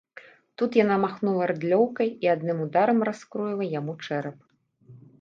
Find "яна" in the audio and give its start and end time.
0.83-0.95